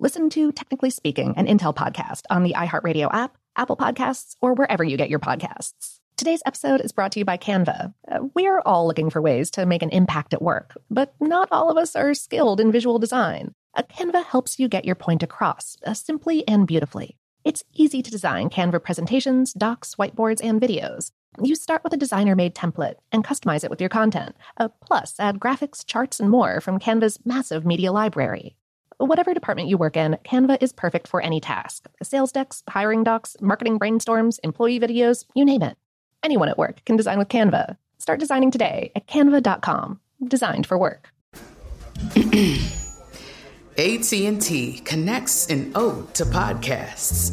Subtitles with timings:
[0.00, 4.84] Listen to Technically Speaking, an Intel podcast on the iHeartRadio app Apple Podcasts, or wherever
[4.84, 5.98] you get your podcasts.
[6.16, 7.92] Today's episode is brought to you by Canva.
[8.06, 11.68] Uh, we're all looking for ways to make an impact at work, but not all
[11.68, 13.52] of us are skilled in visual design.
[13.74, 17.16] A Canva helps you get your point across, uh, simply and beautifully.
[17.44, 21.10] It's easy to design Canva presentations, docs, whiteboards, and videos.
[21.42, 24.36] You start with a designer made template and customize it with your content.
[24.56, 28.54] Uh, plus, add graphics, charts, and more from Canva's massive media library.
[28.98, 33.36] Whatever department you work in, Canva is perfect for any task sales decks, hiring docs,
[33.40, 35.76] marketing brainstorms, employee videos, you name it.
[36.24, 37.76] Anyone at work can design with Canva.
[37.98, 40.00] Start designing today at canva.com.
[40.26, 41.10] Designed for work.
[43.78, 47.30] AT&T connects an ode to podcasts.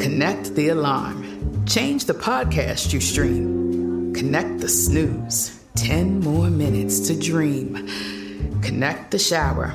[0.00, 1.66] Connect the alarm.
[1.66, 4.14] Change the podcast you stream.
[4.14, 5.60] Connect the snooze.
[5.74, 7.88] 10 more minutes to dream.
[8.62, 9.74] Connect the shower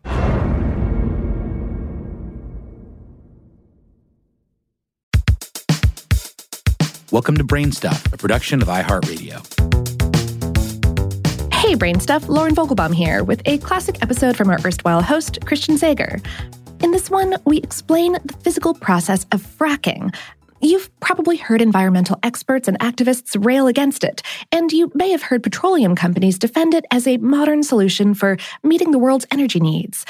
[7.11, 9.35] Welcome to Brainstuff, a production of iHeartRadio.
[11.53, 16.21] Hey, Brainstuff, Lauren Vogelbaum here with a classic episode from our erstwhile host, Christian Sager.
[16.79, 20.15] In this one, we explain the physical process of fracking.
[20.61, 24.21] You've probably heard environmental experts and activists rail against it,
[24.53, 28.91] and you may have heard petroleum companies defend it as a modern solution for meeting
[28.91, 30.05] the world's energy needs.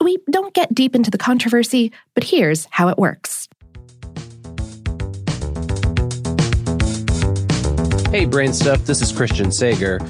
[0.00, 3.48] We don't get deep into the controversy, but here's how it works.
[8.10, 10.00] Hey, Brain Stuff, this is Christian Sager.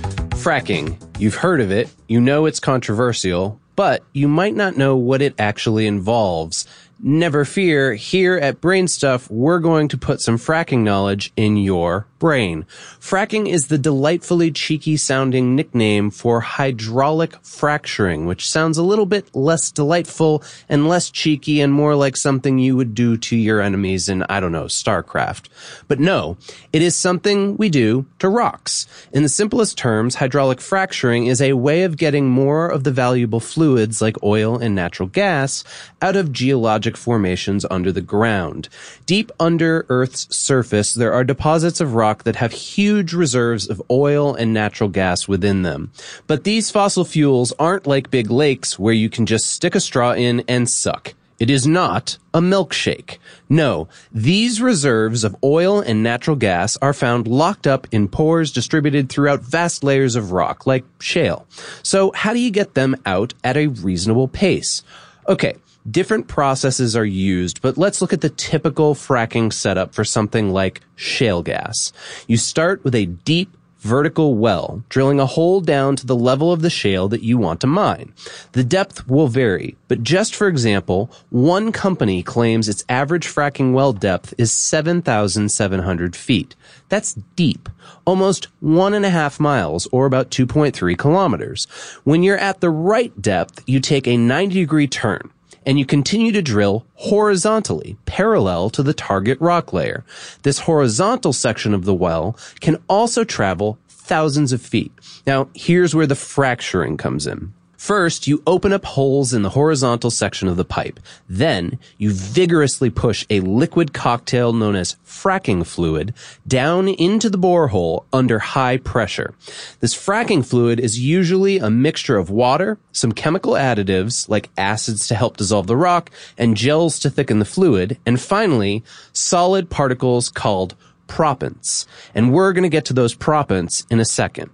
[0.40, 0.96] Fracking.
[1.20, 5.34] You've heard of it, you know it's controversial, but you might not know what it
[5.38, 6.66] actually involves.
[7.02, 12.66] Never fear, here at Brainstuff, we're going to put some fracking knowledge in your brain.
[13.00, 19.34] Fracking is the delightfully cheeky sounding nickname for hydraulic fracturing, which sounds a little bit
[19.34, 24.10] less delightful and less cheeky and more like something you would do to your enemies
[24.10, 25.48] in, I don't know, StarCraft.
[25.88, 26.36] But no,
[26.74, 28.86] it is something we do to rocks.
[29.10, 33.40] In the simplest terms, hydraulic fracturing is a way of getting more of the valuable
[33.40, 35.64] fluids like oil and natural gas
[36.02, 38.68] out of geologic formations under the ground.
[39.06, 43.80] Deep under Earth's surface, there are deposits of rock rock that have huge reserves of
[43.88, 45.92] oil and natural gas within them.
[46.26, 50.12] But these fossil fuels aren't like big lakes where you can just stick a straw
[50.12, 51.14] in and suck.
[51.38, 53.18] It is not a milkshake.
[53.48, 59.08] No, these reserves of oil and natural gas are found locked up in pores distributed
[59.08, 61.46] throughout vast layers of rock, like shale.
[61.82, 64.82] So how do you get them out at a reasonable pace?
[65.28, 65.54] Okay,
[65.90, 70.80] different processes are used, but let's look at the typical fracking setup for something like
[70.96, 71.92] shale gas.
[72.26, 76.60] You start with a deep, vertical well, drilling a hole down to the level of
[76.60, 78.12] the shale that you want to mine.
[78.52, 83.94] The depth will vary, but just for example, one company claims its average fracking well
[83.94, 86.54] depth is 7,700 feet.
[86.90, 87.68] That's deep,
[88.04, 91.64] almost one and a half miles or about 2.3 kilometers.
[92.04, 95.30] When you're at the right depth, you take a 90 degree turn
[95.66, 100.04] and you continue to drill horizontally, parallel to the target rock layer.
[100.42, 104.92] This horizontal section of the well can also travel thousands of feet.
[105.26, 107.52] Now, here's where the fracturing comes in.
[107.80, 111.00] First, you open up holes in the horizontal section of the pipe.
[111.30, 116.12] Then, you vigorously push a liquid cocktail known as fracking fluid
[116.46, 119.32] down into the borehole under high pressure.
[119.80, 125.14] This fracking fluid is usually a mixture of water, some chemical additives like acids to
[125.14, 128.84] help dissolve the rock, and gels to thicken the fluid, and finally,
[129.14, 130.74] solid particles called
[131.08, 131.86] proppants.
[132.14, 134.50] And we're going to get to those proppants in a second.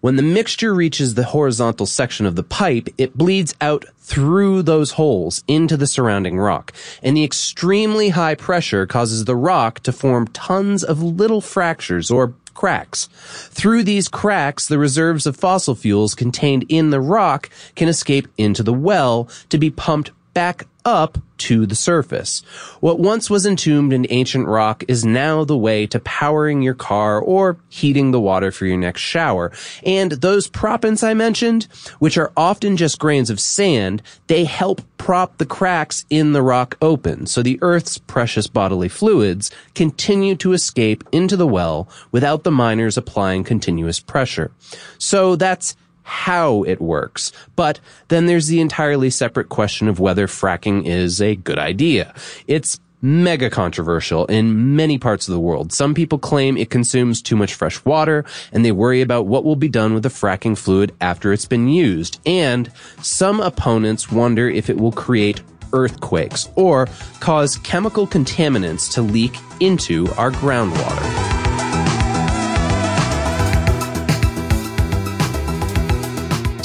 [0.00, 4.92] When the mixture reaches the horizontal section of the pipe, it bleeds out through those
[4.92, 6.72] holes into the surrounding rock.
[7.02, 12.34] And the extremely high pressure causes the rock to form tons of little fractures or
[12.54, 13.08] cracks.
[13.50, 18.62] Through these cracks, the reserves of fossil fuels contained in the rock can escape into
[18.62, 22.40] the well to be pumped back up to the surface.
[22.80, 27.20] What once was entombed in ancient rock is now the way to powering your car
[27.20, 29.52] or heating the water for your next shower.
[29.84, 31.64] And those proppants I mentioned,
[31.98, 36.76] which are often just grains of sand, they help prop the cracks in the rock
[36.80, 42.50] open so the earth's precious bodily fluids continue to escape into the well without the
[42.50, 44.50] miners applying continuous pressure.
[44.96, 45.76] So that's
[46.08, 47.32] how it works.
[47.54, 52.14] But then there's the entirely separate question of whether fracking is a good idea.
[52.46, 55.72] It's mega controversial in many parts of the world.
[55.72, 59.54] Some people claim it consumes too much fresh water and they worry about what will
[59.54, 62.20] be done with the fracking fluid after it's been used.
[62.26, 62.72] And
[63.02, 66.88] some opponents wonder if it will create earthquakes or
[67.20, 71.37] cause chemical contaminants to leak into our groundwater.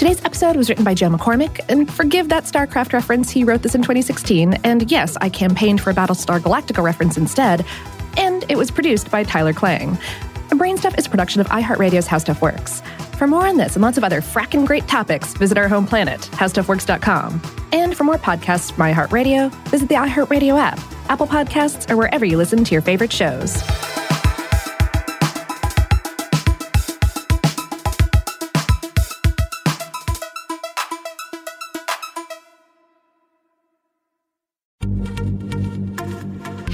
[0.03, 3.73] Today's episode was written by Joe McCormick, and forgive that StarCraft reference, he wrote this
[3.73, 4.55] in 2016.
[4.65, 7.65] And yes, I campaigned for a Battlestar Galactica reference instead.
[8.17, 9.97] And it was produced by Tyler Klang.
[10.49, 12.81] Brainstuff is a production of iHeartRadio's How Stuff Works.
[13.17, 16.19] For more on this and lots of other fracking great topics, visit our home planet,
[16.33, 17.41] howstuffworks.com.
[17.71, 22.35] And for more podcasts from iHeartRadio, visit the iHeartRadio app, Apple Podcasts, or wherever you
[22.35, 23.63] listen to your favorite shows.